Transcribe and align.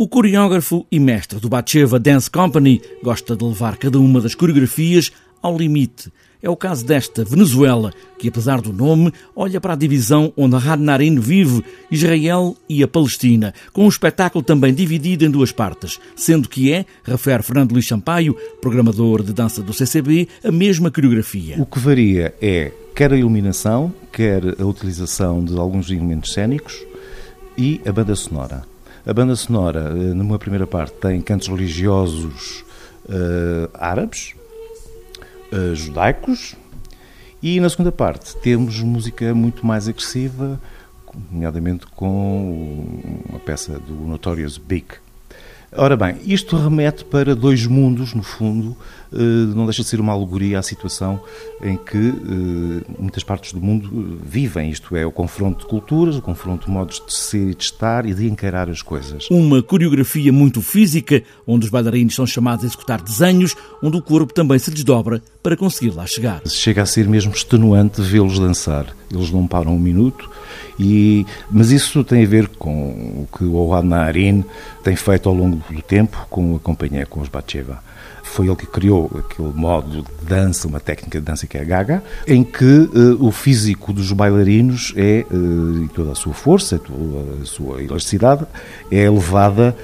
O 0.00 0.06
coreógrafo 0.06 0.86
e 0.92 1.00
mestre 1.00 1.40
do 1.40 1.48
Batcheva 1.48 1.98
Dance 1.98 2.30
Company 2.30 2.80
gosta 3.02 3.34
de 3.34 3.44
levar 3.44 3.76
cada 3.76 3.98
uma 3.98 4.20
das 4.20 4.32
coreografias 4.32 5.10
ao 5.42 5.58
limite. 5.58 6.12
É 6.40 6.48
o 6.48 6.54
caso 6.54 6.86
desta 6.86 7.24
Venezuela, 7.24 7.92
que 8.16 8.28
apesar 8.28 8.60
do 8.60 8.72
nome, 8.72 9.12
olha 9.34 9.60
para 9.60 9.72
a 9.72 9.76
divisão 9.76 10.32
onde 10.36 10.54
a 10.54 10.58
Radnarin 10.60 11.18
vive, 11.18 11.64
Israel 11.90 12.56
e 12.68 12.80
a 12.80 12.86
Palestina, 12.86 13.52
com 13.72 13.86
um 13.86 13.88
espetáculo 13.88 14.44
também 14.44 14.72
dividido 14.72 15.24
em 15.24 15.30
duas 15.32 15.50
partes, 15.50 15.98
sendo 16.14 16.48
que 16.48 16.72
é, 16.72 16.86
refere 17.02 17.42
Fernando 17.42 17.72
Luís 17.72 17.88
programador 18.60 19.24
de 19.24 19.32
dança 19.32 19.64
do 19.64 19.72
CCB, 19.72 20.28
a 20.44 20.52
mesma 20.52 20.92
coreografia. 20.92 21.56
O 21.58 21.66
que 21.66 21.80
varia 21.80 22.32
é 22.40 22.70
quer 22.94 23.12
a 23.12 23.16
iluminação, 23.16 23.92
quer 24.12 24.42
a 24.60 24.64
utilização 24.64 25.44
de 25.44 25.58
alguns 25.58 25.90
elementos 25.90 26.32
cênicos 26.32 26.86
e 27.58 27.80
a 27.84 27.90
banda 27.90 28.14
sonora. 28.14 28.77
A 29.08 29.14
banda 29.14 29.34
sonora, 29.34 29.88
eh, 29.88 30.12
numa 30.12 30.38
primeira 30.38 30.66
parte, 30.66 30.92
tem 30.96 31.18
cantos 31.22 31.48
religiosos 31.48 32.62
uh, 33.08 33.70
árabes, 33.72 34.34
uh, 35.50 35.74
judaicos, 35.74 36.54
e 37.42 37.58
na 37.58 37.70
segunda 37.70 37.90
parte 37.90 38.36
temos 38.36 38.82
música 38.82 39.34
muito 39.34 39.64
mais 39.64 39.88
agressiva, 39.88 40.60
nomeadamente 41.32 41.86
com 41.86 43.00
uma 43.30 43.38
peça 43.38 43.78
do 43.78 43.94
Notorious 43.94 44.58
Big. 44.58 44.84
Ora 45.76 45.96
bem, 45.96 46.16
isto 46.24 46.56
remete 46.56 47.04
para 47.04 47.36
dois 47.36 47.66
mundos, 47.66 48.14
no 48.14 48.22
fundo, 48.22 48.74
eh, 49.12 49.16
não 49.54 49.66
deixa 49.66 49.82
de 49.82 49.88
ser 49.88 50.00
uma 50.00 50.14
alegoria 50.14 50.58
à 50.58 50.62
situação 50.62 51.20
em 51.62 51.76
que 51.76 51.96
eh, 51.96 52.92
muitas 52.98 53.22
partes 53.22 53.52
do 53.52 53.60
mundo 53.60 53.88
eh, 53.92 54.24
vivem, 54.26 54.70
isto 54.70 54.96
é, 54.96 55.04
o 55.04 55.12
confronto 55.12 55.60
de 55.60 55.66
culturas, 55.66 56.16
o 56.16 56.22
confronto 56.22 56.66
de 56.66 56.72
modos 56.72 57.02
de 57.06 57.12
ser 57.12 57.50
e 57.50 57.54
de 57.54 57.62
estar 57.62 58.06
e 58.06 58.14
de 58.14 58.26
encarar 58.26 58.70
as 58.70 58.80
coisas. 58.80 59.28
Uma 59.30 59.62
coreografia 59.62 60.32
muito 60.32 60.62
física, 60.62 61.22
onde 61.46 61.66
os 61.66 61.70
bailarinos 61.70 62.14
são 62.14 62.26
chamados 62.26 62.64
a 62.64 62.66
executar 62.66 63.02
desenhos, 63.02 63.54
onde 63.82 63.98
o 63.98 64.02
corpo 64.02 64.32
também 64.32 64.58
se 64.58 64.70
desdobra 64.70 65.22
para 65.42 65.56
conseguir 65.56 65.94
lá 65.94 66.06
chegar. 66.06 66.40
Chega 66.46 66.82
a 66.82 66.86
ser 66.86 67.06
mesmo 67.06 67.32
extenuante 67.32 68.00
vê-los 68.00 68.38
dançar. 68.38 68.86
Eles 69.12 69.30
não 69.30 69.46
param 69.46 69.74
um 69.74 69.78
minuto 69.78 70.28
e, 70.78 71.26
mas 71.50 71.70
isso 71.70 72.04
tem 72.04 72.24
a 72.24 72.26
ver 72.26 72.48
com 72.48 72.90
o 72.90 73.28
que 73.36 73.44
o 73.44 73.54
Ohad 73.54 73.86
Naharin 73.86 74.44
tem 74.82 74.94
feito 74.94 75.28
ao 75.28 75.34
longo 75.34 75.56
do 75.56 75.82
tempo 75.82 76.26
com 76.30 76.56
a 76.56 76.58
companhia, 76.58 77.06
com 77.06 77.20
os 77.20 77.28
Batcheva. 77.28 77.82
Foi 78.22 78.46
ele 78.46 78.56
que 78.56 78.66
criou 78.66 79.10
aquele 79.18 79.52
modo 79.54 80.02
de 80.02 80.26
dança, 80.26 80.68
uma 80.68 80.78
técnica 80.78 81.18
de 81.18 81.24
dança 81.24 81.46
que 81.46 81.56
é 81.56 81.62
a 81.62 81.64
gaga, 81.64 82.02
em 82.26 82.44
que 82.44 82.64
uh, 82.64 83.26
o 83.26 83.32
físico 83.32 83.92
dos 83.92 84.12
bailarinos 84.12 84.92
é, 84.96 85.24
uh, 85.30 85.84
e 85.84 85.88
toda 85.88 86.12
a 86.12 86.14
sua 86.14 86.34
força, 86.34 86.78
toda 86.78 87.42
a 87.42 87.46
sua 87.46 87.82
elasticidade, 87.82 88.46
é 88.90 89.04
elevada 89.04 89.74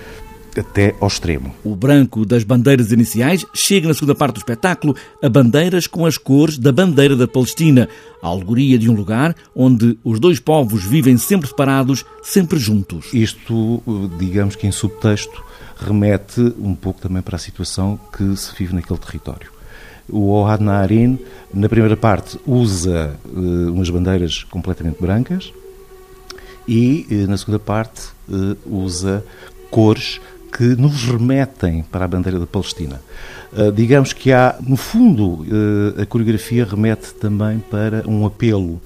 até 0.61 0.95
ao 1.01 1.09
extremo. 1.09 1.55
O 1.65 1.75
branco 1.75 2.25
das 2.25 2.45
bandeiras 2.45 2.93
iniciais 2.93 3.45
chega 3.55 3.89
na 3.89 3.95
segunda 3.95 4.15
parte 4.15 4.35
do 4.35 4.39
espetáculo 4.39 4.95
a 5.23 5.29
bandeiras 5.29 5.87
com 5.87 6.07
as 6.07 6.17
cores 6.17 6.59
da 6.59 6.73
bandeira 6.73 7.17
da 7.17 7.29
Palestina, 7.29 7.89
a 8.23 8.29
alegoria 8.29 8.79
de 8.79 8.91
um 8.91 8.95
lugar 8.95 9.35
onde 9.55 9.99
os 10.05 10.19
dois 10.19 10.39
povos 10.39 10.85
vivem 10.85 11.17
sempre 11.17 11.49
separados, 11.49 12.05
sempre 12.23 12.59
juntos. 12.59 13.07
Isto, 13.13 13.83
digamos 14.19 14.57
que 14.57 14.67
em 14.67 14.73
subtexto, 14.73 15.43
remete 15.77 16.41
um 16.59 16.75
pouco 16.75 17.01
também 17.01 17.23
para 17.23 17.37
a 17.37 17.39
situação 17.39 17.99
que 18.17 18.37
se 18.37 18.55
vive 18.57 18.75
naquele 18.75 18.99
território. 18.99 19.53
O 20.09 20.31
Ohad 20.31 20.63
Naharin, 20.63 21.19
na 21.53 21.69
primeira 21.69 21.97
parte, 21.97 22.39
usa 22.47 23.17
uh, 23.25 23.73
umas 23.73 23.89
bandeiras 23.89 24.45
completamente 24.45 25.01
brancas 25.01 25.53
e, 26.69 27.07
uh, 27.11 27.31
na 27.31 27.37
segunda 27.39 27.59
parte, 27.59 28.09
uh, 28.29 28.57
usa 28.67 29.25
cores 29.71 30.21
que 30.57 30.77
nos 30.77 31.05
remetem 31.05 31.83
para 31.83 32.05
a 32.05 32.09
bandeira 32.09 32.39
da 32.39 32.47
Palestina. 32.47 33.03
Uh, 33.53 33.73
digamos 33.73 34.13
que 34.13 34.33
há, 34.33 34.57
no 34.65 34.77
fundo, 34.77 35.43
uh, 35.43 36.01
a 36.01 36.07
coreografia 36.07 36.65
remete 36.65 37.13
também 37.15 37.59
para 37.59 38.09
um 38.09 38.25
apelo 38.25 38.81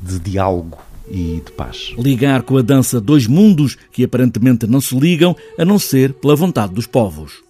de 0.00 0.20
diálogo 0.20 0.78
e 1.10 1.42
de 1.44 1.52
paz. 1.52 1.92
Ligar 1.98 2.42
com 2.42 2.56
a 2.56 2.62
dança 2.62 3.00
dois 3.00 3.26
mundos 3.26 3.76
que 3.90 4.04
aparentemente 4.04 4.66
não 4.68 4.80
se 4.80 4.96
ligam, 4.96 5.36
a 5.58 5.64
não 5.64 5.78
ser 5.78 6.12
pela 6.14 6.36
vontade 6.36 6.72
dos 6.72 6.86
povos. 6.86 7.42